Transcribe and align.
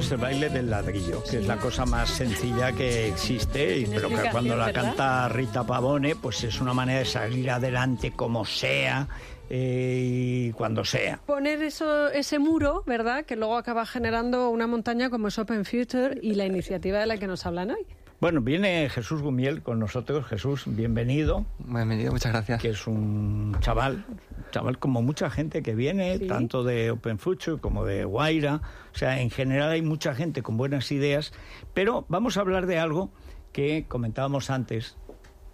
Es 0.00 0.10
el 0.10 0.18
baile 0.18 0.48
del 0.48 0.70
ladrillo, 0.70 1.22
que 1.24 1.38
es 1.38 1.46
la 1.46 1.56
cosa 1.56 1.84
más 1.84 2.10
sencilla 2.10 2.72
que 2.72 3.08
existe, 3.08 3.86
pero 3.92 4.08
que 4.08 4.30
cuando 4.30 4.56
la 4.56 4.66
¿verdad? 4.66 4.82
canta 4.84 5.28
Rita 5.28 5.64
Pavone, 5.66 6.16
pues 6.16 6.44
es 6.44 6.60
una 6.60 6.74
manera 6.74 7.00
de 7.00 7.04
salir 7.04 7.50
adelante 7.50 8.12
como 8.12 8.44
sea 8.44 9.08
eh, 9.50 10.00
y 10.48 10.52
cuando 10.52 10.84
sea. 10.84 11.20
Poner 11.26 11.62
eso, 11.62 12.08
ese 12.08 12.38
muro, 12.38 12.84
¿verdad? 12.86 13.24
Que 13.24 13.36
luego 13.36 13.56
acaba 13.56 13.84
generando 13.84 14.50
una 14.50 14.66
montaña 14.66 15.10
como 15.10 15.28
es 15.28 15.38
Open 15.38 15.64
Future 15.64 16.18
y 16.22 16.34
la 16.34 16.46
iniciativa 16.46 16.98
de 16.98 17.06
la 17.06 17.18
que 17.18 17.26
nos 17.26 17.44
hablan 17.44 17.72
hoy. 17.72 17.86
Bueno, 18.22 18.40
viene 18.40 18.88
Jesús 18.88 19.20
Gumiel 19.20 19.64
con 19.64 19.80
nosotros. 19.80 20.24
Jesús, 20.26 20.62
bienvenido, 20.68 21.44
Bienvenido, 21.58 22.12
muchas 22.12 22.30
gracias. 22.30 22.62
que 22.62 22.68
es 22.68 22.86
un 22.86 23.56
chaval, 23.58 24.04
chaval 24.52 24.78
como 24.78 25.02
mucha 25.02 25.28
gente 25.28 25.60
que 25.60 25.74
viene, 25.74 26.18
Sí. 26.18 26.28
tanto 26.28 26.62
de 26.62 26.92
Open 26.92 27.18
Future 27.18 27.60
como 27.60 27.84
de 27.84 28.04
Guaira. 28.04 28.60
O 28.94 28.96
sea, 28.96 29.20
en 29.20 29.28
general 29.30 29.70
hay 29.70 29.82
mucha 29.82 30.14
gente 30.14 30.40
con 30.44 30.56
buenas 30.56 30.92
ideas, 30.92 31.32
pero 31.74 32.04
vamos 32.08 32.36
a 32.36 32.42
hablar 32.42 32.66
de 32.66 32.78
algo 32.78 33.10
que 33.50 33.86
comentábamos 33.88 34.50
antes. 34.50 34.96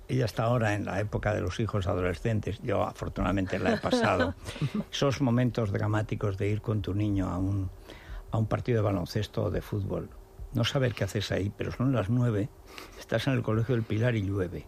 Ella 0.07 0.27
está 0.27 0.43
ahora 0.43 0.75
en 0.75 0.85
la 0.85 1.01
época 1.01 1.33
de 1.33 1.41
los 1.41 1.59
hijos 1.61 1.87
adolescentes. 1.87 2.61
Yo, 2.63 2.83
afortunadamente, 2.83 3.59
la 3.59 3.73
he 3.73 3.79
pasado. 3.79 4.35
Esos 4.93 5.23
momentos 5.23 5.73
dramáticos 5.73 6.37
de 6.37 6.51
ir 6.51 6.61
con 6.61 6.83
tu 6.83 6.93
niño 6.93 7.31
a 7.31 7.39
un, 7.39 7.71
a 8.31 8.37
un 8.37 8.45
partido 8.47 8.77
de 8.77 8.83
baloncesto 8.83 9.45
o 9.45 9.51
de 9.51 9.63
fútbol. 9.63 10.11
No 10.55 10.65
saber 10.65 10.95
qué 10.95 11.05
haces 11.05 11.31
ahí, 11.33 11.53
pero 11.57 11.73
son 11.73 11.93
las 11.93 12.09
nueve. 12.11 12.49
Estás 12.99 13.27
en 13.27 13.35
el 13.35 13.43
Colegio 13.43 13.75
del 13.75 13.85
Pilar 13.85 14.17
y 14.17 14.23
llueve. 14.23 14.67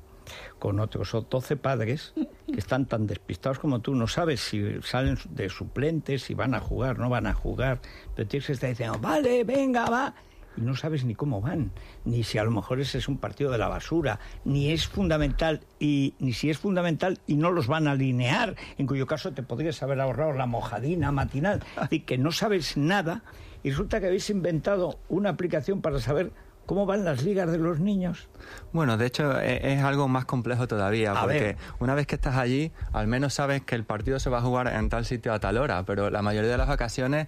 Con 0.58 0.78
otros 0.78 1.14
o 1.14 1.22
12 1.22 1.56
padres 1.56 2.12
que 2.46 2.58
están 2.58 2.86
tan 2.86 3.06
despistados 3.06 3.58
como 3.58 3.80
tú. 3.80 3.94
No 3.94 4.06
sabes 4.06 4.40
si 4.40 4.80
salen 4.82 5.18
de 5.30 5.48
suplentes, 5.48 6.22
si 6.22 6.34
van 6.34 6.54
a 6.54 6.60
jugar, 6.60 6.98
no 6.98 7.08
van 7.08 7.26
a 7.26 7.34
jugar. 7.34 7.80
Pero 8.14 8.28
tienes 8.28 8.46
que 8.46 8.52
estar 8.52 8.70
diciendo, 8.70 8.98
vale, 9.00 9.42
venga, 9.44 9.86
va 9.86 10.14
y 10.56 10.62
no 10.62 10.74
sabes 10.74 11.04
ni 11.04 11.14
cómo 11.14 11.40
van, 11.40 11.72
ni 12.04 12.22
si 12.22 12.38
a 12.38 12.44
lo 12.44 12.50
mejor 12.50 12.80
ese 12.80 12.98
es 12.98 13.08
un 13.08 13.18
partido 13.18 13.50
de 13.50 13.58
la 13.58 13.68
basura, 13.68 14.18
ni 14.44 14.70
es 14.70 14.86
fundamental 14.86 15.60
y 15.78 16.14
ni 16.18 16.32
si 16.32 16.50
es 16.50 16.58
fundamental 16.58 17.18
y 17.26 17.36
no 17.36 17.50
los 17.50 17.66
van 17.66 17.88
a 17.88 17.92
alinear, 17.92 18.56
en 18.78 18.86
cuyo 18.86 19.06
caso 19.06 19.32
te 19.32 19.42
podrías 19.42 19.82
haber 19.82 20.00
ahorrado 20.00 20.32
la 20.32 20.46
mojadina 20.46 21.12
matinal, 21.12 21.62
y 21.90 22.00
que 22.00 22.18
no 22.18 22.32
sabes 22.32 22.76
nada 22.76 23.22
y 23.62 23.70
resulta 23.70 24.00
que 24.00 24.06
habéis 24.06 24.30
inventado 24.30 24.98
una 25.08 25.30
aplicación 25.30 25.80
para 25.80 26.00
saber 26.00 26.32
cómo 26.66 26.86
van 26.86 27.04
las 27.04 27.24
ligas 27.24 27.50
de 27.50 27.58
los 27.58 27.80
niños. 27.80 28.28
Bueno, 28.72 28.96
de 28.96 29.06
hecho 29.06 29.40
e- 29.40 29.72
es, 29.72 29.82
algo 29.82 30.06
más 30.06 30.24
complejo 30.24 30.68
todavía, 30.68 31.12
A 31.12 31.22
porque 31.22 31.40
ver. 31.40 31.56
una 31.80 31.96
vez 31.96 32.06
que 32.06 32.14
estás 32.14 32.36
allí, 32.36 32.70
al 32.92 33.08
menos 33.08 33.34
sabes 33.34 33.62
que 33.62 33.74
el 33.74 33.82
partido 33.82 34.20
se 34.20 34.30
va 34.30 34.38
a 34.38 34.42
jugar 34.42 34.68
en 34.68 34.88
tal 34.88 35.04
sitio 35.04 35.32
a 35.32 35.40
tal 35.40 35.58
hora, 35.58 35.82
pero 35.84 36.10
la 36.10 36.22
mayoría 36.22 36.50
de 36.50 36.58
las 36.58 36.70
ocasiones 36.70 37.26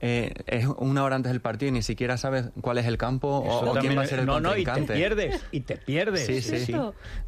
eh, 0.00 0.32
es 0.46 0.66
una 0.78 1.04
hora 1.04 1.16
antes 1.16 1.30
del 1.30 1.40
partido 1.40 1.68
y 1.68 1.72
ni 1.72 1.82
siquiera 1.82 2.16
sabes 2.16 2.46
cuál 2.62 2.78
es 2.78 2.86
el 2.86 2.96
campo 2.96 3.28
o, 3.28 3.46
Eso 3.62 3.70
o 3.72 3.74
quién 3.80 3.96
va 3.98 4.02
a 4.02 4.06
ser 4.06 4.20
el 4.20 4.26
no, 4.26 4.40
no, 4.40 4.56
y 4.56 4.64
te 4.64 4.82
pierdes, 4.82 5.42
y 5.52 5.60
te 5.60 5.76
pierdes. 5.76 6.24
Sí, 6.26 6.40
sí. 6.40 6.74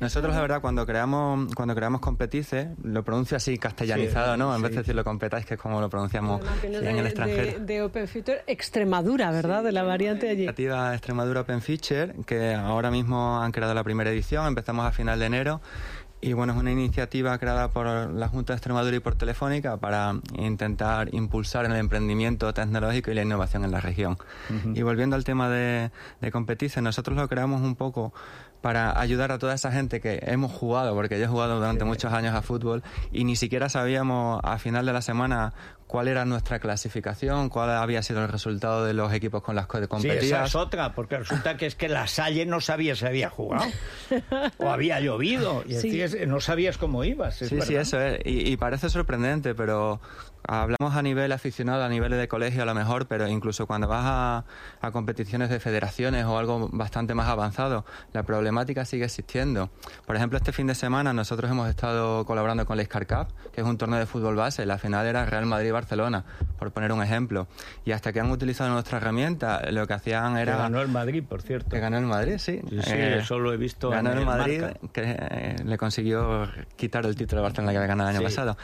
Nosotros, 0.01 0.35
la 0.35 0.41
verdad, 0.41 0.61
cuando 0.61 0.87
creamos 0.87 1.55
cuando 1.55 1.75
creamos 1.75 2.01
Competice, 2.01 2.71
lo 2.83 3.03
pronuncio 3.05 3.37
así 3.37 3.59
castellanizado, 3.59 4.33
Sí, 4.35 4.39
¿no? 4.39 4.51
En 4.53 4.57
sí. 4.59 4.63
vez 4.63 4.73
de 4.73 4.79
decirlo 4.79 5.05
competáis, 5.05 5.45
que 5.47 5.55
es 5.55 5.61
como 5.61 5.81
lo 5.81 5.91
pronunciamos 5.91 6.41
en 6.63 6.75
el 6.75 6.85
de, 6.97 7.01
extranjero. 7.03 7.53
de- 7.59 7.65
de 7.67 7.83
Open 7.83 8.09
Future 8.09 8.43
Extremadura, 8.47 9.31
¿verdad? 9.31 9.63
De 9.63 9.73
la 9.73 9.83
variante 9.83 10.29
allí. 10.29 10.45
iniciativa 10.45 10.93
Extremadura 10.95 11.43
Open 11.43 11.61
Feature, 11.61 12.15
que 12.27 12.55
ahora 12.55 12.91
mismo 12.91 13.41
han 13.43 13.53
creado 13.53 13.75
la 13.75 13.85
primera 13.85 14.11
edición, 14.11 14.47
empezamos 14.47 14.87
a 14.87 14.93
final 14.93 15.19
de 15.19 15.27
enero. 15.27 15.61
Y 16.25 16.35
bueno, 16.35 16.53
es 16.53 16.59
una 16.61 16.71
iniciativa 16.71 17.37
creada 17.37 17.69
por 17.71 17.85
la 18.13 18.29
Junta 18.29 18.53
de 18.53 18.57
Extremadura 18.59 18.97
y 18.97 19.01
por 19.01 19.17
Telefónica 19.17 19.79
para 19.79 20.15
intentar 20.39 21.13
impulsar 21.13 21.65
el 21.65 21.73
emprendimiento 21.73 22.55
tecnológico 22.55 23.11
y 23.11 23.15
la 23.15 23.23
innovación 23.23 23.65
en 23.65 23.73
la 23.73 23.81
región. 23.81 24.17
Y 24.73 24.83
volviendo 24.83 25.17
al 25.17 25.25
tema 25.25 25.49
de, 25.49 25.91
de 26.21 26.31
Competice, 26.31 26.81
nosotros 26.81 27.17
lo 27.17 27.29
creamos 27.29 27.61
un 27.63 27.75
poco 27.75 28.15
para 28.61 29.01
ayudar 29.01 29.33
a 29.33 29.39
toda 29.39 29.55
esa 29.55 29.73
gente 29.73 30.01
que 30.01 30.21
hemos 30.23 30.53
jugado, 30.53 30.95
porque 30.95 31.19
yo 31.19 31.25
he 31.25 31.29
jugado 31.29 31.57
durante 31.57 31.85
muchos 31.85 32.13
años 32.13 32.37
a 32.37 32.43
fútbol 32.43 32.85
y 33.11 33.25
ni 33.25 33.35
siquiera 33.35 33.69
sabíamos 33.69 34.41
a 34.45 34.59
final 34.59 34.87
de 34.87 34.93
la 34.93 35.03
semana 35.03 35.53
cuál 35.93 36.09
era 36.09 36.25
nuestra 36.25 36.59
clasificación, 36.59 37.51
cuál 37.51 37.69
había 37.69 38.03
sido 38.03 38.23
el 38.25 38.29
resultado 38.31 38.87
de 38.87 38.95
los 38.95 39.13
equipos 39.13 39.43
con 39.43 39.57
los 39.57 39.67
que 39.69 39.79
Sí, 39.83 39.87
competías. 39.89 40.23
esa 40.25 40.45
es 40.45 40.55
otra, 40.55 40.95
porque 40.95 41.19
resulta 41.19 41.59
que 41.59 41.67
es 41.67 41.75
que 41.75 41.91
la 41.91 42.07
Salle 42.07 42.47
no 42.47 42.63
sabía 42.63 42.97
si 42.97 43.05
había 43.05 43.29
jugado 43.29 43.67
o 44.57 44.71
había 44.71 45.01
llovido 45.01 45.63
y 45.67 45.75
Sí. 45.75 45.91
decías, 45.99 46.17
no 46.27 46.41
sabías 46.41 46.79
cómo 46.79 47.05
ibas. 47.05 47.43
es 47.43 47.51
Sí, 47.51 47.61
sí, 47.61 47.75
eso 47.77 48.01
es. 48.01 48.21
Y, 48.25 48.51
y 48.53 48.57
parece 48.57 48.89
sorprendente, 48.89 49.55
pero 49.55 50.01
hablamos 50.47 50.97
a 50.97 51.03
nivel 51.03 51.33
aficionado, 51.33 51.85
a 51.85 51.89
nivel 51.89 52.13
de 52.13 52.29
colegio 52.29 52.63
a 52.63 52.67
lo 52.67 52.75
mejor, 52.75 53.07
pero 53.07 53.29
incluso 53.29 53.67
cuando 53.67 53.89
vas 53.89 54.05
a, 54.05 54.45
a 54.81 54.91
competiciones 54.91 55.51
de 55.51 55.61
federaciones 55.61 56.25
o 56.25 56.39
algo 56.39 56.69
bastante 56.73 57.15
más 57.15 57.29
avanzado, 57.29 57.85
la 58.13 58.23
problemática 58.25 58.85
sigue 58.85 59.05
existiendo. 59.05 59.71
Por 60.07 60.17
ejemplo, 60.17 60.37
este 60.39 60.53
fin 60.53 60.67
de 60.67 60.75
semana 60.75 61.13
nosotros 61.13 61.51
hemos 61.51 61.69
estado 61.69 62.25
colaborando 62.27 62.67
con 62.67 62.77
la 62.77 62.83
Iscar 62.83 63.07
Cup, 63.07 63.29
que 63.53 63.61
es 63.61 63.67
un 63.67 63.79
torneo 63.79 63.99
de 63.99 64.07
fútbol 64.07 64.37
base. 64.37 64.67
La 64.67 64.79
final 64.79 65.07
era 65.07 65.25
Real 65.25 65.47
Madrid-Barcelona, 65.47 66.25
por 66.59 66.73
poner 66.73 66.93
un 66.93 67.03
ejemplo. 67.03 67.47
Y 67.85 67.93
hasta 67.93 68.13
que 68.13 68.21
han 68.21 68.31
utilizado 68.31 68.71
nuestra 68.71 68.99
herramienta, 68.99 69.63
lo 69.71 69.87
que 69.87 69.95
hacían 69.95 70.35
Que 70.35 70.43
era... 70.43 70.57
ganó 70.57 70.81
el 70.81 70.89
Madrid, 70.89 71.23
por 71.29 71.43
cierto. 71.43 71.71
Que 71.71 71.81
ganó 71.81 71.99
el 71.99 72.07
Madrid, 72.07 72.39
sí. 72.39 72.61
Sí, 72.69 72.83
sí, 72.83 72.91
Eh, 72.93 73.19
eso 73.21 73.39
lo 73.39 73.53
he 73.53 73.57
visto 73.57 73.91
Ganó 73.91 74.13
en 74.13 74.19
el 74.19 74.27
Madrid, 74.27 74.61
Marca. 74.63 74.79
que 74.93 75.03
eh, 75.19 75.57
le 75.65 75.79
consiguió 75.79 76.49
quitar 76.77 77.05
el 77.07 77.15
título 77.17 77.41
de 77.41 77.45
Barcelona 77.45 77.73
que 77.73 77.79
había 77.79 77.89
ganado 77.89 78.11
el 78.11 78.17
año 78.17 78.29
Sí. 78.29 78.35
pasado. 78.35 78.57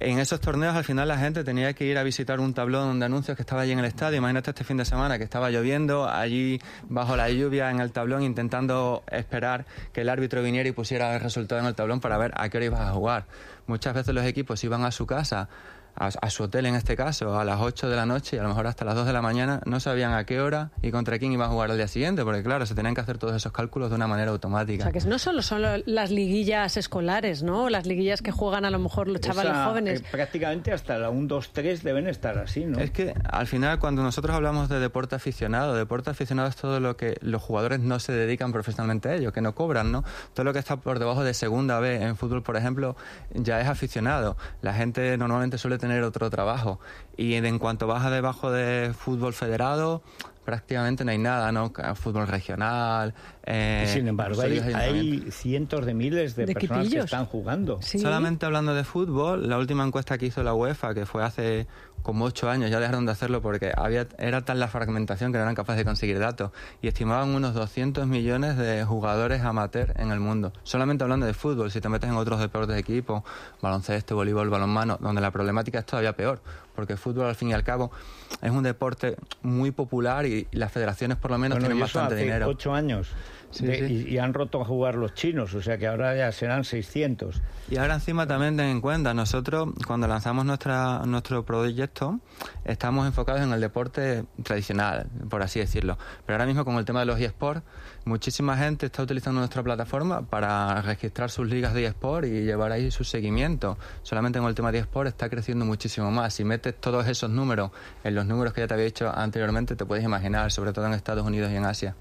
En 0.00 0.18
esos 0.18 0.40
torneos, 0.40 0.74
al 0.74 0.84
final, 0.84 1.08
la 1.08 1.16
gente 1.22 1.44
tenía 1.44 1.72
que 1.72 1.84
ir 1.84 1.96
a 1.98 2.02
visitar 2.02 2.40
un 2.40 2.54
tablón 2.54 2.98
de 2.98 3.06
anuncios 3.06 3.36
que 3.36 3.42
estaba 3.42 3.62
allí 3.62 3.72
en 3.72 3.78
el 3.78 3.84
estadio. 3.84 4.18
Imagínate 4.18 4.50
este 4.50 4.64
fin 4.64 4.76
de 4.76 4.84
semana 4.84 5.18
que 5.18 5.24
estaba 5.24 5.50
lloviendo, 5.50 6.08
allí 6.08 6.60
bajo 6.88 7.16
la 7.16 7.30
lluvia 7.30 7.70
en 7.70 7.80
el 7.80 7.92
tablón, 7.92 8.22
intentando 8.22 9.02
esperar 9.10 9.64
que 9.92 10.02
el 10.02 10.08
árbitro 10.08 10.42
viniera 10.42 10.68
y 10.68 10.72
pusiera 10.72 11.14
el 11.14 11.20
resultado 11.20 11.60
en 11.60 11.66
el 11.66 11.74
tablón 11.74 12.00
para 12.00 12.18
ver 12.18 12.32
a 12.34 12.48
qué 12.48 12.58
hora 12.58 12.66
ibas 12.66 12.80
a 12.80 12.92
jugar. 12.92 13.26
Muchas 13.66 13.94
veces 13.94 14.14
los 14.14 14.24
equipos 14.24 14.62
iban 14.64 14.84
a 14.84 14.90
su 14.90 15.06
casa 15.06 15.48
a, 15.96 16.06
a 16.20 16.30
su 16.30 16.44
hotel 16.44 16.66
en 16.66 16.74
este 16.74 16.96
caso, 16.96 17.38
a 17.38 17.44
las 17.44 17.60
8 17.60 17.88
de 17.88 17.96
la 17.96 18.06
noche 18.06 18.36
y 18.36 18.38
a 18.38 18.42
lo 18.42 18.48
mejor 18.48 18.66
hasta 18.66 18.84
las 18.84 18.94
2 18.94 19.06
de 19.06 19.12
la 19.12 19.22
mañana, 19.22 19.60
no 19.66 19.80
sabían 19.80 20.12
a 20.12 20.24
qué 20.24 20.40
hora 20.40 20.70
y 20.82 20.90
contra 20.90 21.18
quién 21.18 21.32
iba 21.32 21.46
a 21.46 21.48
jugar 21.48 21.70
al 21.70 21.76
día 21.76 21.88
siguiente, 21.88 22.24
porque 22.24 22.42
claro, 22.42 22.66
se 22.66 22.74
tenían 22.74 22.94
que 22.94 23.00
hacer 23.00 23.18
todos 23.18 23.34
esos 23.36 23.52
cálculos 23.52 23.90
de 23.90 23.96
una 23.96 24.06
manera 24.06 24.30
O 24.30 24.34
automática. 24.34 24.84
sea, 24.84 24.92
que 24.92 25.00
no 25.08 25.18
solo 25.18 25.42
son 25.42 25.62
las 25.86 26.10
liguillas 26.10 26.76
escolares, 26.76 27.42
¿no? 27.42 27.68
Las 27.68 27.86
liguillas 27.86 28.22
que 28.22 28.30
juegan 28.32 28.64
a 28.64 28.70
lo 28.70 28.78
mejor 28.78 29.08
los 29.08 29.20
chavales 29.20 29.52
Esa, 29.52 29.64
jóvenes. 29.66 30.00
eh, 30.00 30.04
prácticamente 30.10 30.72
hasta 30.72 30.98
la 30.98 31.10
1, 31.10 31.26
2, 31.28 31.50
3 31.52 31.82
deben 31.82 32.06
estar 32.08 32.38
así, 32.38 32.64
¿no? 32.64 32.78
Es 32.78 32.90
que 32.90 33.14
al 33.30 33.46
final 33.46 33.78
cuando 33.78 34.02
nosotros 34.02 34.34
hablamos 34.34 34.68
de 34.68 34.78
deporte 34.80 35.14
aficionado, 35.16 35.74
deporte 35.74 36.10
aficionado 36.10 36.48
es 36.48 36.56
todo 36.56 36.80
lo 36.80 36.96
que 36.96 37.16
los 37.20 37.42
jugadores 37.42 37.80
no 37.80 37.98
se 38.00 38.12
dedican 38.12 38.52
profesionalmente 38.52 39.08
a 39.08 39.14
ello, 39.14 39.32
que 39.32 39.40
no 39.40 39.54
cobran, 39.54 39.92
¿no? 39.92 40.04
Todo 40.34 40.44
lo 40.44 40.52
que 40.52 40.58
está 40.58 40.76
por 40.76 40.98
debajo 40.98 41.24
de 41.24 41.34
segunda 41.34 41.78
B 41.80 42.02
en 42.02 42.16
fútbol, 42.16 42.42
por 42.42 42.56
ejemplo, 42.56 42.96
ya 43.34 43.60
es 43.60 43.68
aficionado. 43.68 44.36
La 44.62 44.74
gente 44.74 45.16
normalmente 45.18 45.58
suele 45.58 45.78
tener 45.82 46.04
otro 46.04 46.30
trabajo 46.30 46.78
y 47.16 47.34
en 47.34 47.58
cuanto 47.58 47.88
baja 47.88 48.08
debajo 48.08 48.52
de 48.52 48.94
fútbol 48.94 49.32
federado 49.32 50.00
prácticamente 50.44 51.04
no 51.04 51.10
hay 51.10 51.18
nada, 51.18 51.52
¿no? 51.52 51.72
Fútbol 51.94 52.26
regional. 52.26 53.14
eh, 53.44 53.90
sin 53.92 54.08
embargo, 54.08 54.40
hay, 54.42 55.30
cientos 55.30 55.86
de 55.86 55.94
miles 55.94 56.36
de, 56.36 56.46
De 56.46 56.54
personas 56.54 56.88
que 56.88 56.98
están 56.98 57.26
jugando. 57.26 57.80
Sí. 57.80 57.98
Solamente 57.98 58.46
hablando 58.46 58.74
de 58.74 58.84
fútbol, 58.84 59.48
la 59.48 59.58
última 59.58 59.84
encuesta 59.84 60.18
que 60.18 60.26
hizo 60.26 60.42
la 60.42 60.54
UEFA, 60.54 60.94
que 60.94 61.06
fue 61.06 61.24
hace 61.24 61.66
como 62.02 62.24
ocho 62.24 62.50
años 62.50 62.70
ya 62.70 62.80
dejaron 62.80 63.06
de 63.06 63.12
hacerlo 63.12 63.40
porque 63.42 63.72
había, 63.76 64.06
era 64.18 64.44
tan 64.44 64.58
la 64.60 64.68
fragmentación 64.68 65.32
que 65.32 65.38
no 65.38 65.42
eran 65.44 65.54
capaces 65.54 65.78
de 65.78 65.84
conseguir 65.84 66.18
datos 66.18 66.50
y 66.80 66.88
estimaban 66.88 67.30
unos 67.30 67.54
200 67.54 68.06
millones 68.06 68.56
de 68.56 68.84
jugadores 68.84 69.42
amateur 69.42 69.92
en 69.98 70.10
el 70.10 70.20
mundo. 70.20 70.52
Solamente 70.64 71.04
hablando 71.04 71.26
de 71.26 71.34
fútbol, 71.34 71.70
si 71.70 71.80
te 71.80 71.88
metes 71.88 72.10
en 72.10 72.16
otros 72.16 72.40
deportes 72.40 72.74
de 72.74 72.80
equipo, 72.80 73.24
baloncesto, 73.60 74.14
voleibol, 74.16 74.50
balonmano, 74.50 74.98
donde 75.00 75.20
la 75.20 75.30
problemática 75.30 75.80
es 75.80 75.86
todavía 75.86 76.14
peor, 76.14 76.40
porque 76.74 76.94
el 76.94 76.98
fútbol 76.98 77.26
al 77.26 77.34
fin 77.34 77.50
y 77.50 77.52
al 77.52 77.64
cabo 77.64 77.90
es 78.40 78.50
un 78.50 78.62
deporte 78.62 79.16
muy 79.42 79.70
popular 79.70 80.26
y 80.26 80.48
las 80.52 80.72
federaciones 80.72 81.16
por 81.18 81.30
lo 81.30 81.38
menos 81.38 81.56
Bueno, 81.56 81.68
tienen 81.68 81.80
bastante 81.80 82.14
hace 82.14 82.24
dinero. 82.24 82.48
ocho 82.48 82.74
años. 82.74 83.08
Sí, 83.50 83.66
De- 83.66 83.86
sí. 83.86 84.06
Y, 84.08 84.14
y 84.14 84.18
han 84.18 84.32
roto 84.32 84.62
a 84.62 84.64
jugar 84.64 84.94
los 84.94 85.12
chinos, 85.12 85.52
o 85.52 85.60
sea 85.60 85.76
que 85.76 85.86
ahora 85.86 86.16
ya 86.16 86.32
serán 86.32 86.64
600. 86.64 87.42
Y 87.70 87.76
ahora 87.76 87.94
encima 87.94 88.26
también 88.26 88.56
ten 88.56 88.66
en 88.66 88.80
cuenta, 88.80 89.12
nosotros 89.12 89.68
cuando 89.86 90.08
lanzamos 90.08 90.46
nuestra, 90.46 91.00
nuestro 91.04 91.44
proyecto 91.44 91.91
estamos 92.64 93.06
enfocados 93.06 93.42
en 93.42 93.52
el 93.52 93.60
deporte 93.60 94.24
tradicional, 94.42 95.06
por 95.28 95.42
así 95.42 95.60
decirlo. 95.60 95.98
Pero 96.26 96.36
ahora 96.36 96.46
mismo 96.46 96.64
con 96.64 96.76
el 96.76 96.84
tema 96.84 97.00
de 97.00 97.06
los 97.06 97.20
eSports, 97.20 97.62
muchísima 98.04 98.56
gente 98.56 98.86
está 98.86 99.02
utilizando 99.02 99.40
nuestra 99.40 99.62
plataforma 99.62 100.22
para 100.22 100.80
registrar 100.82 101.30
sus 101.30 101.48
ligas 101.48 101.74
de 101.74 101.84
eSports 101.86 102.28
y 102.28 102.42
llevar 102.42 102.72
ahí 102.72 102.90
su 102.90 103.04
seguimiento. 103.04 103.78
Solamente 104.02 104.38
con 104.38 104.48
el 104.48 104.54
tema 104.54 104.72
de 104.72 104.78
eSports 104.78 105.10
está 105.10 105.28
creciendo 105.28 105.64
muchísimo 105.64 106.10
más. 106.10 106.34
Si 106.34 106.44
metes 106.44 106.74
todos 106.80 107.06
esos 107.06 107.30
números 107.30 107.70
en 108.04 108.14
los 108.14 108.26
números 108.26 108.52
que 108.54 108.60
ya 108.62 108.66
te 108.66 108.74
había 108.74 108.86
dicho 108.86 109.10
anteriormente, 109.14 109.76
te 109.76 109.84
puedes 109.86 110.04
imaginar, 110.04 110.50
sobre 110.52 110.72
todo 110.72 110.86
en 110.86 110.94
Estados 110.94 111.26
Unidos 111.26 111.50
y 111.52 111.56
en 111.56 111.64
Asia. 111.64 111.94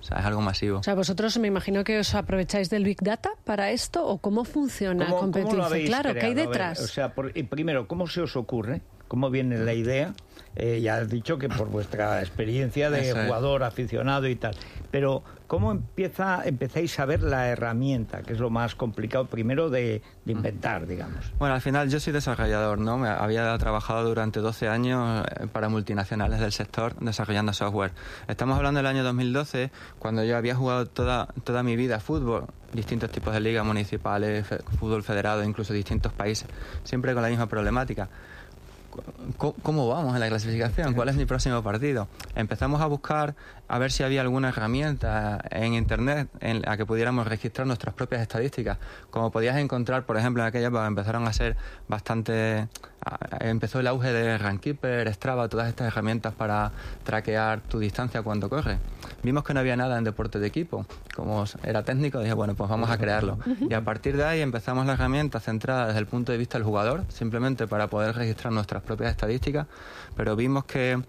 O 0.00 0.04
sea, 0.04 0.18
es 0.18 0.24
algo 0.26 0.40
masivo. 0.40 0.78
O 0.78 0.82
sea, 0.82 0.96
vosotros 0.96 1.38
me 1.38 1.46
imagino 1.46 1.84
que 1.84 2.00
os 2.00 2.12
aprovecháis 2.16 2.68
del 2.68 2.82
Big 2.82 3.00
Data 3.00 3.30
para 3.44 3.70
esto 3.70 4.04
o 4.04 4.18
cómo 4.18 4.42
funciona 4.44 5.04
¿Cómo, 5.04 5.16
cómo 5.18 5.32
Competice? 5.32 5.56
lo 5.56 5.64
habéis 5.64 5.88
claro, 5.88 6.12
¿qué 6.14 6.26
hay 6.26 6.34
ver, 6.34 6.48
detrás? 6.48 6.80
o 6.80 6.88
sea, 6.88 7.14
por- 7.14 7.32
primero, 7.48 7.86
¿cómo 7.86 8.08
se 8.08 8.20
os 8.20 8.34
ocurre? 8.34 8.82
¿Cómo 9.08 9.30
viene 9.30 9.58
la 9.58 9.74
idea? 9.74 10.14
Eh, 10.54 10.80
ya 10.82 10.96
has 10.96 11.08
dicho 11.08 11.38
que 11.38 11.48
por 11.48 11.68
vuestra 11.68 12.20
experiencia 12.20 12.90
de 12.90 13.08
Eso 13.08 13.18
es. 13.18 13.26
jugador, 13.26 13.62
aficionado 13.62 14.28
y 14.28 14.36
tal. 14.36 14.54
Pero, 14.90 15.22
¿cómo 15.46 15.72
empieza, 15.72 16.42
empezáis 16.44 16.98
a 16.98 17.06
ver 17.06 17.22
la 17.22 17.48
herramienta, 17.48 18.22
que 18.22 18.34
es 18.34 18.38
lo 18.38 18.50
más 18.50 18.74
complicado 18.74 19.24
primero 19.26 19.70
de, 19.70 20.02
de 20.26 20.32
inventar, 20.32 20.86
digamos? 20.86 21.32
Bueno, 21.38 21.54
al 21.54 21.62
final 21.62 21.88
yo 21.88 22.00
soy 22.00 22.12
desarrollador, 22.12 22.78
¿no? 22.78 22.98
Me 22.98 23.08
había 23.08 23.56
trabajado 23.56 24.06
durante 24.06 24.40
12 24.40 24.68
años 24.68 25.24
eh, 25.40 25.46
para 25.50 25.70
multinacionales 25.70 26.40
del 26.40 26.52
sector 26.52 26.96
desarrollando 27.00 27.54
software. 27.54 27.92
Estamos 28.28 28.56
hablando 28.58 28.78
del 28.78 28.86
año 28.86 29.04
2012, 29.04 29.70
cuando 29.98 30.22
yo 30.22 30.36
había 30.36 30.54
jugado 30.54 30.84
toda, 30.84 31.28
toda 31.44 31.62
mi 31.62 31.76
vida 31.76 31.98
fútbol, 31.98 32.44
distintos 32.74 33.10
tipos 33.10 33.32
de 33.32 33.40
ligas 33.40 33.64
municipales, 33.64 34.44
fútbol 34.78 35.02
federado, 35.02 35.42
incluso 35.44 35.72
distintos 35.72 36.12
países, 36.12 36.46
siempre 36.84 37.14
con 37.14 37.22
la 37.22 37.30
misma 37.30 37.46
problemática. 37.46 38.10
¿Cómo, 39.38 39.88
vamos 39.88 40.14
en 40.14 40.20
la 40.20 40.28
clasificación? 40.28 40.94
¿Cuál 40.94 41.08
es 41.08 41.16
mi 41.16 41.24
próximo 41.24 41.62
partido? 41.62 42.08
Empezamos 42.34 42.80
a 42.80 42.86
buscar 42.86 43.34
a 43.68 43.78
ver 43.78 43.90
si 43.90 44.02
había 44.02 44.20
alguna 44.20 44.50
herramienta 44.50 45.42
en 45.50 45.74
Internet 45.74 46.28
en 46.40 46.62
la 46.62 46.76
que 46.76 46.84
pudiéramos 46.84 47.26
registrar 47.26 47.66
nuestras 47.66 47.94
propias 47.94 48.20
estadísticas. 48.20 48.78
Como 49.10 49.30
podías 49.30 49.56
encontrar, 49.56 50.04
por 50.04 50.16
ejemplo, 50.18 50.42
en 50.42 50.48
aquella 50.48 50.68
época 50.68 50.86
empezaron 50.86 51.26
a 51.26 51.32
ser 51.32 51.56
bastante... 51.88 52.68
Empezó 53.40 53.80
el 53.80 53.88
auge 53.88 54.12
de 54.12 54.38
Runkeeper, 54.38 55.12
Strava, 55.12 55.48
todas 55.48 55.68
estas 55.68 55.88
herramientas 55.88 56.34
para 56.34 56.70
traquear 57.02 57.60
tu 57.60 57.80
distancia 57.80 58.22
cuando 58.22 58.48
corres. 58.48 58.78
Vimos 59.24 59.42
que 59.42 59.54
no 59.54 59.60
había 59.60 59.74
nada 59.76 59.98
en 59.98 60.04
deporte 60.04 60.38
de 60.38 60.46
equipo. 60.46 60.86
Como 61.16 61.44
era 61.64 61.82
técnico, 61.82 62.20
dije, 62.20 62.34
bueno, 62.34 62.54
pues 62.54 62.70
vamos 62.70 62.90
a 62.90 62.98
crearlo. 62.98 63.38
Y 63.68 63.74
a 63.74 63.82
partir 63.82 64.16
de 64.16 64.24
ahí 64.24 64.40
empezamos 64.40 64.86
la 64.86 64.92
herramienta 64.92 65.40
centrada 65.40 65.86
desde 65.86 65.98
el 65.98 66.06
punto 66.06 66.30
de 66.30 66.38
vista 66.38 66.58
del 66.58 66.64
jugador, 66.64 67.04
simplemente 67.08 67.66
para 67.66 67.88
poder 67.88 68.14
registrar 68.14 68.52
nuestras 68.52 68.81
propias 68.82 69.10
estadísticas, 69.10 69.66
pero 70.16 70.36
vimos 70.36 70.64
que 70.64 71.02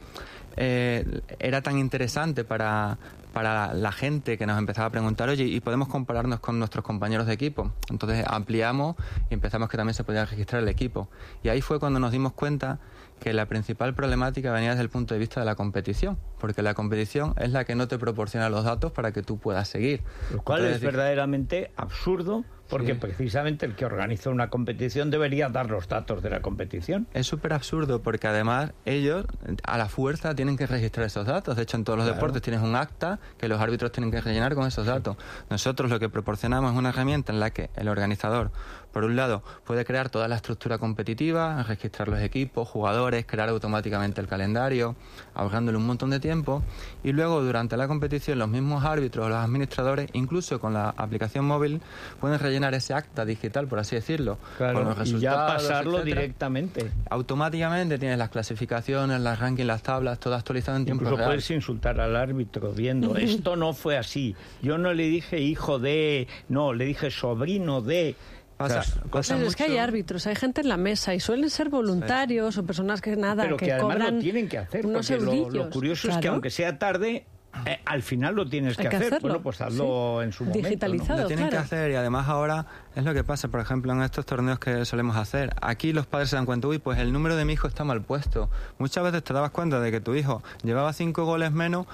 eh, 0.56 1.22
era 1.40 1.62
tan 1.62 1.78
interesante 1.80 2.44
para, 2.44 2.98
para 3.34 3.74
la 3.74 3.92
gente 3.92 4.38
que 4.38 4.46
nos 4.46 4.58
empezaba 4.58 4.88
a 4.88 4.92
preguntar, 4.92 5.28
oye, 5.30 5.46
¿y 5.46 5.60
podemos 5.60 5.88
compararnos 5.88 6.40
con 6.40 6.60
nuestros 6.60 6.86
compañeros 6.86 7.26
de 7.26 7.34
equipo? 7.34 7.74
Entonces 7.90 8.24
ampliamos 8.28 8.96
y 9.30 9.34
empezamos 9.34 9.70
que 9.70 9.78
también 9.78 9.96
se 9.96 10.04
podía 10.04 10.26
registrar 10.26 10.62
el 10.62 10.70
equipo. 10.70 11.10
Y 11.42 11.50
ahí 11.50 11.62
fue 11.62 11.80
cuando 11.80 12.00
nos 12.00 12.12
dimos 12.12 12.34
cuenta 12.34 12.80
que 13.20 13.34
la 13.34 13.48
principal 13.48 13.96
problemática 13.96 14.52
venía 14.52 14.72
desde 14.72 14.84
el 14.84 14.90
punto 14.90 15.14
de 15.14 15.20
vista 15.20 15.40
de 15.40 15.46
la 15.46 15.56
competición, 15.56 16.18
porque 16.40 16.62
la 16.62 16.74
competición 16.74 17.34
es 17.38 17.52
la 17.52 17.64
que 17.66 17.74
no 17.74 17.88
te 17.88 17.98
proporciona 17.98 18.50
los 18.50 18.66
datos 18.66 18.92
para 18.92 19.12
que 19.12 19.24
tú 19.24 19.40
puedas 19.40 19.68
seguir. 19.68 20.04
Lo 20.32 20.42
cual 20.42 20.60
Entonces, 20.60 20.84
es 20.84 20.86
verdaderamente 20.86 21.72
absurdo, 21.76 22.44
porque 22.74 22.94
Sí. 22.94 23.00
precisamente 23.00 23.66
el 23.66 23.76
que 23.76 23.86
organiza 23.86 24.30
una 24.30 24.50
competición 24.50 25.10
debería 25.12 25.50
dar 25.50 25.70
los 25.70 25.88
datos 25.88 26.22
de 26.24 26.30
la 26.30 26.42
competición. 26.42 27.08
Es 27.14 27.28
súper 27.28 27.54
absurdo 27.54 28.02
porque 28.02 28.28
además 28.28 28.72
ellos 28.86 29.26
a 29.64 29.78
la 29.78 29.88
fuerza 29.88 30.36
tienen 30.36 30.58
que 30.58 30.68
registrar 30.68 31.06
esos 31.06 31.26
datos. 31.26 31.56
De 31.56 31.64
hecho, 31.64 31.78
en 31.78 31.84
todos 31.84 31.98
los 31.98 32.06
Claro. 32.06 32.16
deportes 32.16 32.42
tienes 32.42 32.62
un 32.62 32.76
acta 32.76 33.20
que 33.38 33.48
los 33.48 33.62
árbitros 33.62 33.92
tienen 33.92 34.12
que 34.12 34.20
rellenar 34.22 34.56
con 34.56 34.68
esos 34.68 34.86
datos. 34.86 35.18
Nosotros 35.50 35.90
lo 35.92 36.00
que 36.00 36.10
proporcionamos 36.10 36.72
es 36.74 36.78
una 36.78 36.90
herramienta 36.90 37.32
en 37.32 37.40
la 37.40 37.50
que 37.52 37.70
el 37.76 37.88
organizador, 37.88 38.52
por 38.94 39.04
un 39.04 39.16
lado, 39.16 39.44
puede 39.66 39.84
crear 39.84 40.10
toda 40.10 40.28
la 40.28 40.36
estructura 40.36 40.78
competitiva, 40.78 41.64
registrar 41.64 42.08
los 42.08 42.20
equipos, 42.20 42.70
jugadores, 42.70 43.26
crear 43.26 43.50
automáticamente 43.50 44.22
el 44.22 44.28
calendario, 44.28 44.96
ahorrándole 45.34 45.78
un 45.78 45.86
montón 45.88 46.12
de 46.12 46.20
tiempo. 46.20 46.64
Y 47.04 47.12
luego, 47.12 47.42
durante 47.42 47.76
la 47.76 47.88
competición, 47.88 48.40
los 48.40 48.48
mismos 48.48 48.86
árbitros, 48.86 49.28
los 49.30 49.38
administradores, 49.40 50.10
incluso 50.14 50.60
con 50.60 50.74
la 50.74 50.90
aplicación 50.90 51.46
móvil, 51.46 51.82
pueden 52.22 52.40
rellenar 52.40 52.74
ese 52.76 52.94
acta 52.94 53.26
digital, 53.26 53.68
por 53.68 53.80
así 53.80 53.96
decirlo, 53.96 54.38
con 54.58 54.74
los 54.74 54.84
y 54.84 54.86
ya 54.86 54.94
resultados, 54.96 55.54
pasarlo 55.64 55.98
etcétera. 55.98 56.22
directamente. 56.22 56.92
Automáticamente 57.10 57.98
tienes 57.98 58.18
las 58.20 58.30
clasificaciones, 58.30 59.20
las 59.22 59.40
rankings, 59.40 59.68
las 59.68 59.82
tablas, 59.82 60.20
todo 60.20 60.36
actualizado 60.36 60.78
en 60.78 60.86
tiempo 60.86 61.04
Incluso 61.04 61.18
real. 61.18 61.30
puedes 61.30 61.50
insultar 61.50 62.00
al 62.00 62.16
árbitro 62.16 62.72
viendo, 62.74 63.16
esto 63.18 63.56
no 63.56 63.74
fue 63.74 63.98
así. 63.98 64.36
Yo 64.62 64.78
no 64.78 64.94
le 64.94 65.04
dije 65.04 65.40
hijo 65.40 65.80
de, 65.80 66.28
no, 66.48 66.74
le 66.74 66.86
dije 66.86 67.10
sobrino 67.10 67.82
de. 67.82 68.16
Pasa- 68.58 68.80
O 68.80 68.84
sea, 68.84 69.04
pasa 69.12 69.36
Pero 69.36 69.48
es 69.48 69.56
que 69.56 69.64
hay 69.64 69.78
árbitros, 69.78 70.28
hay 70.28 70.36
gente 70.36 70.62
en 70.62 70.70
la 70.70 70.78
mesa 70.78 71.14
y 71.14 71.20
suelen 71.20 71.50
ser 71.50 71.70
voluntarios 71.70 72.58
o 72.58 72.66
personas 72.66 73.02
que 73.02 73.16
nada, 73.16 73.44
pero 73.44 73.58
que, 73.58 73.66
que, 73.66 73.74
además 73.74 73.96
cobran 73.96 74.16
lo 74.16 74.22
tienen 74.22 74.48
que 74.48 74.58
hacer, 74.60 74.86
unos 74.86 75.08
porque 75.10 75.26
lo, 75.26 75.50
lo 75.50 75.70
curioso 75.70 76.10
es 76.10 76.18
que 76.18 76.28
aunque 76.28 76.50
sea 76.50 76.78
tarde, 76.78 77.26
eh, 77.66 77.80
al 77.86 78.02
final 78.02 78.34
lo 78.36 78.48
tienes 78.50 78.76
que, 78.76 78.88
hacer. 78.88 79.04
hacerlo, 79.04 79.20
Bueno, 79.22 79.42
pues 79.44 79.62
hazlo 79.62 80.18
sí. 80.20 80.26
en 80.26 80.32
su 80.34 80.44
momento. 80.44 80.62
¿no? 80.64 80.68
Digitalizado. 80.70 81.22
Lo 81.22 81.28
tienen 81.28 81.50
claro. 81.50 81.62
que 81.68 81.76
hacer 81.76 81.92
y 81.92 81.96
además 81.96 82.28
ahora 82.28 82.66
es 82.96 83.04
lo 83.04 83.14
que 83.14 83.24
pasa, 83.24 83.48
por 83.48 83.60
ejemplo, 83.60 83.94
en 83.94 84.02
estos 84.02 84.26
torneos 84.26 84.58
que 84.60 84.86
solemos 84.86 85.16
hacer. 85.18 85.54
Aquí 85.62 85.94
los 85.94 86.08
padres 86.08 86.30
se 86.30 86.36
dan 86.36 86.46
cuenta, 86.48 86.68
uy, 86.68 86.80
pues 86.80 86.98
el 87.00 87.14
número 87.14 87.36
de 87.36 87.46
mi 87.46 87.54
hijo 87.54 87.68
está 87.68 87.84
mal 87.84 88.02
puesto. 88.02 88.50
Muchas 88.80 89.04
veces 89.04 89.24
te 89.24 89.34
dabas 89.34 89.52
cuenta 89.52 89.80
de 89.80 89.92
que 89.92 90.02
tu 90.02 90.16
hijo 90.16 90.42
llevaba 90.64 90.94
cinco 90.94 91.26
goles 91.26 91.52
menos 91.52 91.86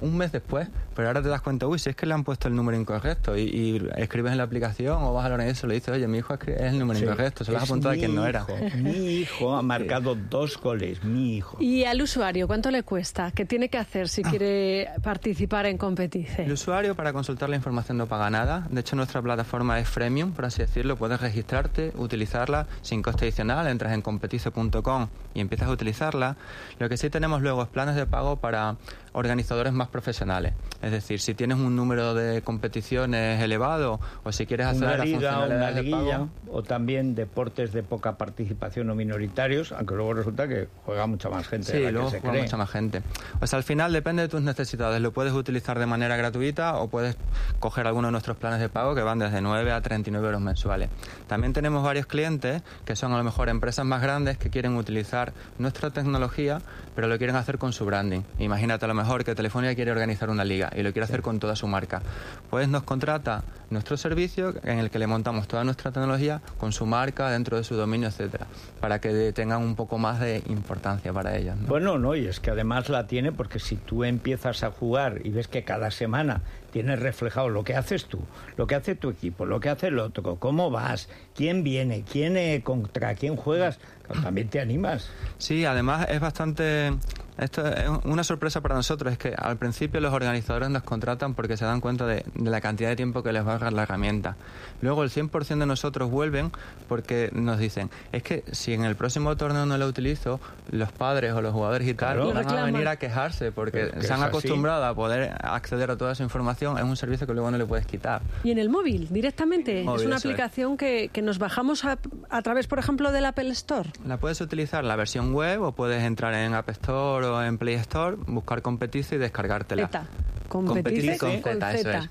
un 0.00 0.16
mes 0.16 0.30
después, 0.32 0.68
pero 0.94 1.08
ahora 1.08 1.22
te 1.22 1.28
das 1.28 1.40
cuenta, 1.40 1.66
uy, 1.66 1.78
si 1.78 1.88
es 1.90 1.96
que 1.96 2.04
le 2.06 2.14
han 2.14 2.22
puesto 2.24 2.48
el 2.48 2.54
número 2.54 2.78
incorrecto 2.78 3.36
y, 3.36 3.42
y 3.42 3.88
escribes 3.96 4.32
en 4.32 4.38
la 4.38 4.44
aplicación 4.44 5.02
o 5.02 5.12
vas 5.14 5.24
a 5.24 5.28
la 5.30 5.34
organización 5.36 5.70
y 5.70 5.74
le 5.74 5.74
dices, 5.80 5.94
oye, 5.94 6.06
mi 6.06 6.18
hijo 6.18 6.34
es 6.34 6.40
el 6.60 6.78
número 6.78 6.98
Sí. 6.98 7.04
incorrecto, 7.04 7.44
se 7.44 7.52
lo 7.52 7.58
has 7.58 7.64
apuntado 7.64 7.94
a 7.94 7.96
quien 7.96 8.14
no 8.14 8.26
era. 8.26 8.46
Mi 8.76 8.90
hijo 9.20 9.56
ha 9.56 9.62
marcado 9.62 10.14
dos 10.14 10.60
goles, 10.60 11.02
mi 11.04 11.36
hijo. 11.36 11.56
Y 11.60 11.84
al 11.84 12.00
usuario, 12.02 12.46
¿cuánto 12.46 12.70
le 12.70 12.82
cuesta? 12.82 13.30
¿Qué 13.32 13.44
tiene 13.44 13.68
que 13.68 13.78
hacer 13.78 14.08
si 14.08 14.22
quiere 14.22 14.88
participar 15.02 15.66
en 15.66 15.78
Competice? 15.78 16.44
El 16.44 16.52
usuario 16.52 16.94
para 16.94 17.12
consultar 17.12 17.48
la 17.48 17.56
información 17.56 17.96
no 17.98 18.06
paga 18.06 18.28
nada. 18.30 18.66
De 18.70 18.80
hecho, 18.80 18.96
nuestra 18.96 19.22
plataforma 19.22 19.78
es 19.78 19.88
freemium, 19.88 20.32
por 20.32 20.44
así 20.44 20.60
decirlo. 20.62 20.96
Puedes 20.96 21.20
registrarte, 21.20 21.92
utilizarla 21.96 22.66
sin 22.82 23.02
coste 23.02 23.24
adicional. 23.26 23.66
Entras 23.66 23.92
en 23.92 24.02
competice.com 24.02 25.08
y 25.34 25.40
empiezas 25.40 25.68
a 25.68 25.72
utilizarla. 25.72 26.36
Lo 26.78 26.88
que 26.88 26.96
sí 26.96 27.10
tenemos 27.10 27.42
luego 27.42 27.62
es 27.62 27.68
planes 27.68 27.94
de 27.96 28.06
pago 28.06 28.36
para 28.36 28.76
organizadores 29.12 29.72
más 29.72 29.85
profesionales. 29.88 30.54
Es 30.82 30.90
decir, 30.90 31.20
si 31.20 31.34
tienes 31.34 31.58
un 31.58 31.74
número 31.76 32.14
de 32.14 32.42
competiciones 32.42 33.42
elevado 33.42 34.00
o 34.24 34.32
si 34.32 34.46
quieres 34.46 34.66
hacer 34.66 34.82
una 34.84 35.04
liga 35.04 35.38
una 35.46 35.70
de 35.70 35.82
liguilla 35.82 36.26
o 36.50 36.62
también 36.62 37.14
deportes 37.14 37.72
de 37.72 37.82
poca 37.82 38.16
participación 38.16 38.90
o 38.90 38.94
minoritarios, 38.94 39.72
aunque 39.72 39.94
luego 39.94 40.14
resulta 40.14 40.48
que 40.48 40.68
juega 40.84 41.06
mucha 41.06 41.28
más 41.28 41.46
gente 41.48 41.72
de 41.72 41.78
Sí, 41.78 41.84
la 41.84 41.90
luego 41.92 42.06
que 42.08 42.16
se 42.16 42.20
juega 42.20 42.32
cree. 42.32 42.42
mucha 42.42 42.56
más 42.56 42.70
gente. 42.70 43.02
O 43.40 43.46
sea, 43.46 43.56
al 43.58 43.62
final 43.62 43.92
depende 43.92 44.22
de 44.22 44.28
tus 44.28 44.42
necesidades. 44.42 45.00
Lo 45.00 45.12
puedes 45.12 45.32
utilizar 45.32 45.78
de 45.78 45.86
manera 45.86 46.16
gratuita 46.16 46.76
o 46.76 46.88
puedes 46.88 47.16
coger 47.60 47.86
alguno 47.86 48.08
de 48.08 48.12
nuestros 48.12 48.36
planes 48.36 48.60
de 48.60 48.68
pago 48.68 48.94
que 48.94 49.02
van 49.02 49.18
desde 49.18 49.40
9 49.40 49.72
a 49.72 49.80
39 49.80 50.26
euros 50.26 50.40
mensuales. 50.40 50.90
También 51.28 51.52
tenemos 51.52 51.82
varios 51.84 52.06
clientes 52.06 52.62
que 52.84 52.96
son 52.96 53.12
a 53.12 53.18
lo 53.18 53.24
mejor 53.24 53.48
empresas 53.48 53.84
más 53.86 54.02
grandes 54.02 54.38
que 54.38 54.50
quieren 54.50 54.76
utilizar 54.76 55.32
nuestra 55.58 55.90
tecnología, 55.90 56.60
pero 56.94 57.06
lo 57.08 57.16
quieren 57.18 57.36
hacer 57.36 57.58
con 57.58 57.72
su 57.72 57.84
branding. 57.84 58.22
Imagínate 58.38 58.84
a 58.84 58.88
lo 58.88 58.94
mejor 58.94 59.24
que 59.24 59.34
Telefónica 59.34 59.74
quiere 59.76 59.92
organizar 59.92 60.28
una 60.28 60.44
liga 60.44 60.72
y 60.74 60.82
lo 60.82 60.92
quiere 60.92 61.04
hacer 61.04 61.22
con 61.22 61.38
toda 61.38 61.54
su 61.54 61.68
marca. 61.68 62.02
Pues 62.50 62.68
nos 62.68 62.82
contrata 62.82 63.44
nuestro 63.70 63.96
servicio 63.96 64.54
en 64.64 64.78
el 64.78 64.90
que 64.90 64.98
le 64.98 65.06
montamos 65.06 65.46
toda 65.46 65.62
nuestra 65.62 65.92
tecnología 65.92 66.40
con 66.58 66.72
su 66.72 66.86
marca 66.86 67.30
dentro 67.30 67.56
de 67.56 67.64
su 67.64 67.76
dominio, 67.76 68.08
etcétera, 68.08 68.46
para 68.80 69.00
que 69.00 69.32
tengan 69.32 69.62
un 69.62 69.76
poco 69.76 69.98
más 69.98 70.20
de 70.20 70.42
importancia 70.48 71.12
para 71.12 71.36
ellas. 71.36 71.56
¿no? 71.56 71.68
Bueno, 71.68 71.98
no, 71.98 72.14
y 72.16 72.26
es 72.26 72.40
que 72.40 72.50
además 72.50 72.88
la 72.88 73.06
tiene 73.06 73.32
porque 73.32 73.58
si 73.58 73.76
tú 73.76 74.04
empiezas 74.04 74.62
a 74.62 74.70
jugar 74.70 75.20
y 75.24 75.30
ves 75.30 75.48
que 75.48 75.64
cada 75.64 75.90
semana 75.90 76.42
tienes 76.72 77.00
reflejado 77.00 77.48
lo 77.48 77.64
que 77.64 77.74
haces 77.74 78.06
tú, 78.06 78.20
lo 78.56 78.66
que 78.66 78.74
hace 78.74 78.94
tu 78.94 79.10
equipo, 79.10 79.46
lo 79.46 79.60
que 79.60 79.68
hace 79.68 79.88
el 79.88 79.98
otro, 79.98 80.36
cómo 80.36 80.70
vas, 80.70 81.08
quién 81.34 81.64
viene, 81.64 82.04
quién 82.10 82.36
eh, 82.36 82.60
contra 82.62 83.14
quién 83.14 83.36
juegas, 83.36 83.78
pues 84.06 84.22
también 84.22 84.48
te 84.48 84.60
animas. 84.60 85.10
Sí, 85.38 85.64
además 85.64 86.06
es 86.10 86.20
bastante 86.20 86.92
esto 87.38 87.66
es 87.66 87.88
una 88.04 88.24
sorpresa 88.24 88.60
para 88.60 88.74
nosotros, 88.74 89.12
es 89.12 89.18
que 89.18 89.34
al 89.36 89.56
principio 89.56 90.00
los 90.00 90.12
organizadores 90.12 90.70
nos 90.70 90.82
contratan 90.82 91.34
porque 91.34 91.56
se 91.56 91.64
dan 91.64 91.80
cuenta 91.80 92.06
de, 92.06 92.24
de 92.34 92.50
la 92.50 92.60
cantidad 92.60 92.88
de 92.90 92.96
tiempo 92.96 93.22
que 93.22 93.32
les 93.32 93.46
va 93.46 93.54
a 93.54 93.58
dar 93.58 93.72
la 93.72 93.82
herramienta. 93.82 94.36
Luego 94.80 95.02
el 95.02 95.10
100% 95.10 95.58
de 95.58 95.66
nosotros 95.66 96.10
vuelven 96.10 96.50
porque 96.88 97.30
nos 97.32 97.58
dicen, 97.58 97.90
es 98.12 98.22
que 98.22 98.44
si 98.52 98.72
en 98.72 98.84
el 98.84 98.96
próximo 98.96 99.36
torneo 99.36 99.66
no 99.66 99.76
lo 99.78 99.86
utilizo, 99.86 100.40
los 100.70 100.92
padres 100.92 101.32
o 101.32 101.42
los 101.42 101.52
jugadores 101.52 101.86
y 101.88 101.94
tal 101.94 102.16
Claro. 102.16 102.32
van 102.32 102.48
a 102.58 102.64
venir 102.64 102.88
a 102.88 102.96
quejarse 102.96 103.52
porque 103.52 103.90
que 103.90 104.02
se 104.02 104.12
han 104.12 104.20
así. 104.20 104.28
acostumbrado 104.28 104.84
a 104.84 104.94
poder 104.94 105.34
acceder 105.42 105.90
a 105.90 105.96
toda 105.96 106.12
esa 106.12 106.22
información. 106.22 106.78
Es 106.78 106.84
un 106.84 106.96
servicio 106.96 107.26
que 107.26 107.32
luego 107.34 107.50
no 107.50 107.58
le 107.58 107.66
puedes 107.66 107.86
quitar. 107.86 108.22
Y 108.44 108.50
en 108.50 108.58
el 108.58 108.68
móvil, 108.68 109.08
directamente. 109.10 109.82
Móvil, 109.84 110.00
es 110.02 110.06
una 110.06 110.16
es. 110.16 110.24
aplicación 110.24 110.76
que, 110.76 111.10
que 111.12 111.22
nos 111.22 111.38
bajamos 111.38 111.84
a, 111.84 111.98
a 112.30 112.42
través, 112.42 112.66
por 112.66 112.78
ejemplo, 112.78 113.12
del 113.12 113.24
Apple 113.24 113.48
Store. 113.50 113.90
La 114.06 114.18
puedes 114.18 114.40
utilizar 114.40 114.84
la 114.84 114.96
versión 114.96 115.32
web 115.34 115.62
o 115.62 115.72
puedes 115.72 116.02
entrar 116.02 116.34
en 116.34 116.54
App 116.54 116.68
Store 116.70 117.25
o 117.26 117.42
en 117.42 117.58
Play 117.58 117.74
Store, 117.74 118.16
buscar 118.26 118.62
Competice 118.62 119.16
y 119.16 119.18
descargártela. 119.18 119.86
Zeta. 119.86 120.06
Competice 120.48 121.18
Competice 121.18 121.40
con 121.42 121.60
Z, 121.60 121.72
eso 121.74 121.90
es. 121.90 122.08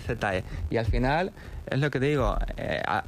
ZE. 0.00 0.44
Y 0.70 0.76
al 0.76 0.86
final, 0.86 1.32
es 1.66 1.78
lo 1.80 1.90
que 1.90 1.98
te 2.00 2.06
digo, 2.06 2.36
eh, 2.56 2.80
a- 2.86 3.04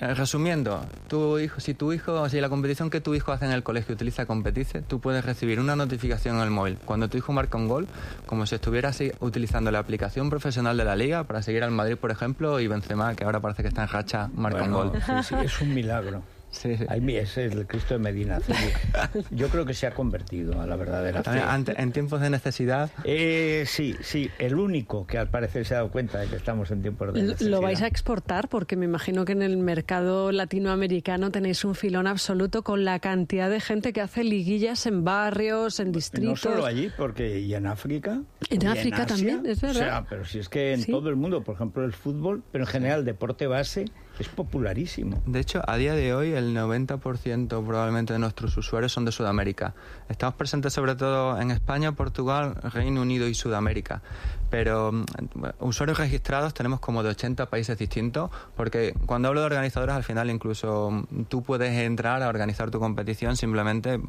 eh, 0.00 0.14
resumiendo, 0.14 0.82
tu 1.08 1.38
hijo, 1.38 1.60
si 1.60 1.74
tu 1.74 1.92
hijo, 1.92 2.26
si 2.28 2.40
la 2.40 2.48
competición 2.48 2.88
que 2.90 3.00
tu 3.02 3.14
hijo 3.14 3.32
hace 3.32 3.44
en 3.46 3.52
el 3.52 3.62
colegio 3.62 3.94
utiliza 3.94 4.24
Competice, 4.26 4.80
tú 4.82 4.98
puedes 5.00 5.24
recibir 5.24 5.60
una 5.60 5.76
notificación 5.76 6.36
en 6.36 6.42
el 6.42 6.50
móvil 6.50 6.78
cuando 6.84 7.08
tu 7.08 7.18
hijo 7.18 7.32
marca 7.32 7.58
un 7.58 7.68
gol, 7.68 7.86
como 8.26 8.46
si 8.46 8.54
estuviera 8.54 8.90
así, 8.90 9.10
utilizando 9.20 9.70
la 9.70 9.78
aplicación 9.78 10.30
profesional 10.30 10.76
de 10.76 10.84
la 10.84 10.96
liga 10.96 11.24
para 11.24 11.42
seguir 11.42 11.64
al 11.64 11.70
Madrid, 11.70 11.96
por 11.96 12.10
ejemplo, 12.10 12.60
y 12.60 12.66
Benzema, 12.66 13.14
que 13.14 13.24
ahora 13.24 13.40
parece 13.40 13.62
que 13.62 13.68
está 13.68 13.82
en 13.82 13.88
racha, 13.88 14.30
marca 14.34 14.62
un 14.64 14.72
gol. 14.72 14.92
sí, 15.04 15.12
sí, 15.22 15.34
es 15.42 15.60
un 15.60 15.74
milagro. 15.74 16.22
Sí, 16.50 16.76
sí. 16.76 16.84
Ahí 16.88 17.16
es 17.16 17.36
el 17.38 17.66
Cristo 17.66 17.94
de 17.94 18.00
Medina. 18.00 18.40
Yo 19.30 19.48
creo 19.48 19.64
que 19.64 19.74
se 19.74 19.86
ha 19.86 19.92
convertido 19.92 20.60
a 20.60 20.66
la 20.66 20.76
verdadera 20.76 21.22
fe. 21.22 21.40
En 21.80 21.92
tiempos 21.92 22.20
de 22.20 22.30
necesidad, 22.30 22.90
Eh, 23.04 23.64
sí, 23.66 23.94
sí, 24.02 24.30
el 24.38 24.56
único 24.56 25.06
que 25.06 25.18
al 25.18 25.28
parecer 25.30 25.64
se 25.64 25.74
ha 25.74 25.78
dado 25.78 25.90
cuenta 25.90 26.18
de 26.18 26.26
que 26.26 26.36
estamos 26.36 26.70
en 26.70 26.82
tiempos 26.82 27.14
de 27.14 27.22
necesidad. 27.22 27.50
Lo 27.50 27.60
vais 27.60 27.80
a 27.82 27.86
exportar 27.86 28.48
porque 28.48 28.76
me 28.76 28.84
imagino 28.86 29.24
que 29.24 29.32
en 29.32 29.42
el 29.42 29.56
mercado 29.58 30.32
latinoamericano 30.32 31.30
tenéis 31.30 31.64
un 31.64 31.74
filón 31.74 32.06
absoluto 32.06 32.62
con 32.62 32.84
la 32.84 32.98
cantidad 32.98 33.48
de 33.48 33.60
gente 33.60 33.92
que 33.92 34.00
hace 34.00 34.24
liguillas 34.24 34.86
en 34.86 35.04
barrios, 35.04 35.78
en 35.80 35.88
No 35.88 35.92
distritos. 35.92 36.40
solo 36.40 36.66
allí, 36.66 36.90
porque 36.96 37.40
y 37.40 37.54
en 37.54 37.66
África. 37.66 38.22
En 38.50 38.66
África 38.66 39.04
Asia. 39.04 39.06
también, 39.06 39.46
es 39.46 39.60
verdad. 39.60 39.76
O 39.82 39.84
sea, 39.84 40.06
pero 40.08 40.24
si 40.24 40.38
es 40.40 40.48
que 40.48 40.72
en 40.74 40.82
Sí. 40.82 40.90
todo 40.90 41.08
el 41.10 41.16
mundo, 41.16 41.42
por 41.42 41.54
ejemplo, 41.54 41.84
el 41.84 41.92
fútbol, 41.92 42.42
pero 42.50 42.64
en 42.64 42.68
general 42.70 43.00
el 43.00 43.04
deporte 43.04 43.46
base 43.46 43.84
es 44.20 44.28
popularísimo. 44.28 45.22
De 45.26 45.40
hecho, 45.40 45.62
a 45.66 45.76
día 45.76 45.94
de 45.94 46.14
hoy 46.14 46.32
el 46.32 46.54
90% 46.54 47.48
probablemente 47.66 48.12
de 48.12 48.18
nuestros 48.18 48.56
usuarios 48.56 48.92
son 48.92 49.06
de 49.06 49.12
Sudamérica. 49.12 49.74
Estamos 50.08 50.34
presentes 50.34 50.74
sobre 50.74 50.94
todo 50.94 51.40
en 51.40 51.50
España, 51.50 51.92
Portugal, 51.92 52.54
Reino 52.62 53.00
Unido 53.00 53.26
y 53.28 53.34
Sudamérica. 53.34 54.02
Pero 54.50 54.92
mm, 54.92 55.04
usuarios 55.60 55.98
registrados 55.98 56.52
tenemos 56.54 56.80
como 56.80 57.02
de 57.02 57.10
80 57.10 57.46
países 57.46 57.78
distintos, 57.78 58.30
porque 58.56 58.94
cuando 59.06 59.28
hablo 59.28 59.40
de 59.40 59.46
organizadores 59.46 59.94
al 59.94 60.04
final 60.04 60.28
incluso 60.30 60.90
mm, 60.90 61.24
tú 61.28 61.42
puedes 61.42 61.72
entrar 61.72 62.22
a 62.22 62.28
organizar 62.28 62.70
tu 62.70 62.78
competición 62.80 63.36
simplemente 63.36 64.00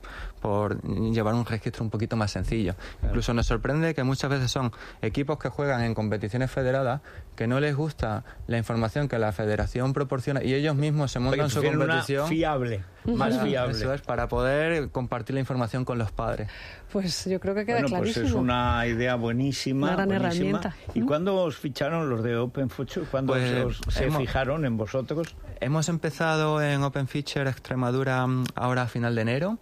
por 0.42 0.82
llevar 1.12 1.34
un 1.36 1.46
registro 1.46 1.84
un 1.84 1.90
poquito 1.90 2.16
más 2.16 2.32
sencillo. 2.32 2.76
Incluso 3.04 3.34
nos 3.34 3.46
sorprende 3.48 3.94
que 3.94 4.04
muchas 4.04 4.30
veces 4.30 4.52
son 4.52 4.72
equipos 5.02 5.38
que 5.38 5.50
juegan 5.50 5.84
en 5.84 5.94
competiciones 5.94 6.50
federadas 6.52 7.02
que 7.36 7.48
no 7.48 7.60
les 7.60 7.76
gusta 7.76 8.24
la 8.48 8.58
información 8.58 9.08
que 9.08 9.18
la 9.20 9.32
federación 9.32 9.94
proporciona 9.94 10.44
y 10.44 10.54
ellos 10.54 10.76
mismos 10.76 11.12
se 11.12 11.20
montan 11.20 11.42
Oye, 11.42 11.50
su 11.50 11.56
prefieren 11.60 11.80
una 11.82 11.88
competición. 11.94 12.28
fiable, 12.28 12.84
más 13.06 13.30
Para- 13.36 13.44
fiable. 13.46 13.78
Eso 13.78 13.94
es, 13.94 14.02
para 14.02 14.28
poder 14.28 14.90
compartir 14.90 15.34
la 15.36 15.40
información 15.40 15.86
con 15.86 15.98
los 15.98 16.12
padres. 16.12 16.50
Pues 16.92 17.26
yo 17.26 17.40
creo 17.40 17.56
que 17.56 17.66
queda 17.66 17.82
Bueno, 17.82 17.98
pues 18.00 18.18
es 18.18 18.32
una 18.34 18.86
idea 18.86 19.16
buenísima. 19.16 19.88
Una 19.88 19.96
gran 19.96 20.08
buenísima. 20.10 20.31
Herramienta. 20.32 20.76
¿Y 20.94 21.02
cuándo 21.02 21.36
os 21.36 21.58
ficharon 21.58 22.10
los 22.10 22.24
de 22.24 22.36
Open 22.38 22.70
Future? 22.70 23.06
¿Cuándo 23.10 23.34
Pues, 23.34 23.50
se, 23.50 23.64
os- 23.64 23.82
se 23.90 24.06
hemos- 24.06 24.20
fijaron 24.20 24.66
en 24.66 24.78
vosotros? 24.78 25.36
Hemos 25.60 25.90
empezado 25.90 26.62
en 26.62 26.84
Open 26.84 27.08
Feature 27.08 27.50
Extremadura 27.50 28.26
mm, 28.26 28.46
ahora 28.56 28.84
a 28.84 28.88
final 28.88 29.16
de 29.16 29.22
enero. 29.22 29.58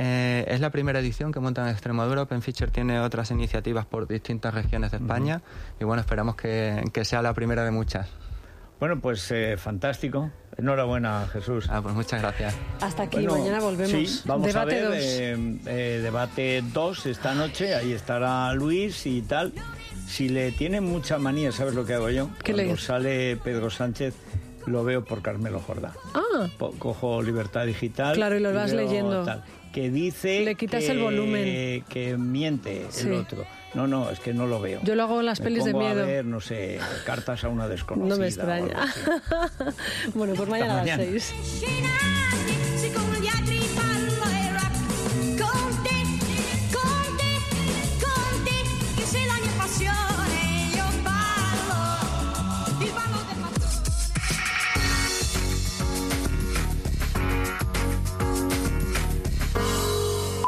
Eh, 0.00 0.44
es 0.46 0.60
la 0.60 0.70
primera 0.70 1.00
edición 1.00 1.32
que 1.32 1.40
monta 1.40 1.62
en 1.62 1.68
Extremadura. 1.68 2.22
Open 2.22 2.40
Feature 2.40 2.70
tiene 2.70 3.00
otras 3.00 3.30
iniciativas 3.32 3.84
por 3.84 4.06
distintas 4.06 4.54
regiones 4.54 4.92
de 4.92 4.98
España 4.98 5.42
y 5.80 5.84
bueno, 5.84 6.00
esperamos 6.00 6.36
que, 6.36 6.84
que 6.92 7.04
sea 7.04 7.20
la 7.20 7.34
primera 7.34 7.64
de 7.64 7.72
muchas. 7.72 8.08
Bueno, 8.80 9.00
pues 9.00 9.30
eh, 9.32 9.56
fantástico. 9.56 10.30
Enhorabuena, 10.56 11.26
Jesús. 11.32 11.66
Ah, 11.70 11.80
pues 11.82 11.94
muchas 11.94 12.20
gracias. 12.20 12.54
Hasta 12.80 13.04
aquí, 13.04 13.16
Bueno, 13.18 13.38
mañana 13.38 13.60
volvemos. 13.60 13.90
Sí, 14.10 14.20
vamos 14.24 14.46
Debate 14.46 14.78
a 14.80 14.88
ver 14.88 14.88
dos. 14.88 14.96
eh, 14.96 15.58
eh, 15.66 16.00
debate 16.02 16.62
2 16.72 17.06
esta 17.06 17.34
noche. 17.34 17.74
Ahí 17.74 17.92
estará 17.92 18.52
Luis 18.54 19.06
y 19.06 19.22
tal. 19.22 19.52
Si 20.06 20.28
le 20.28 20.52
tiene 20.52 20.80
mucha 20.80 21.18
manía, 21.18 21.52
¿sabes 21.52 21.74
lo 21.74 21.84
que 21.84 21.94
hago 21.94 22.10
yo? 22.10 22.28
¿Qué 22.42 22.52
Cuando 22.54 22.72
lees? 22.72 22.82
sale 22.82 23.36
Pedro 23.36 23.68
Sánchez, 23.70 24.14
lo 24.66 24.82
veo 24.84 25.04
por 25.04 25.22
Carmelo 25.22 25.60
Jordá. 25.60 25.92
Ah, 26.14 26.48
Po- 26.58 26.72
Cojo 26.78 27.20
Libertad 27.22 27.66
Digital. 27.66 28.14
Claro, 28.16 28.36
y 28.36 28.40
lo 28.40 28.52
vas 28.52 28.72
leyendo. 28.72 29.24
tal, 29.24 29.44
que 29.72 29.90
dice 29.90 30.40
Le 30.44 30.54
quitas 30.54 30.84
que, 30.84 30.90
el 30.92 30.98
volumen. 31.00 31.84
que 31.88 32.16
miente 32.16 32.86
Sí. 32.90 33.06
el 33.08 33.14
otro. 33.14 33.44
No, 33.74 33.86
no, 33.86 34.10
es 34.10 34.18
que 34.20 34.32
no 34.32 34.46
lo 34.46 34.60
veo. 34.60 34.80
yo 34.82 34.94
lo 34.94 35.02
hago 35.02 35.20
en 35.20 35.26
las 35.26 35.40
Me 35.40 35.44
pelis 35.44 35.64
de 35.64 35.74
miedo. 35.74 36.02
A 36.02 36.06
ver, 36.06 36.24
no 36.24 36.40
sé, 36.40 36.78
cartas 37.04 37.44
a 37.44 37.48
una 37.48 37.68
desconocida. 37.68 38.14
No 38.14 38.20
me 38.20 38.26
extraña. 38.26 38.92
bueno, 40.14 40.34
pues 40.34 40.48
mañana 40.48 40.72
a 40.80 40.84
las 40.84 40.86
mañana. 40.86 41.02
seis. 41.04 41.34